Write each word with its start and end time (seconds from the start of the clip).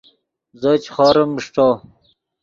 زو 0.61 0.71
چے 0.83 0.89
خوریم 0.95 1.31
اݰٹو 1.37 1.67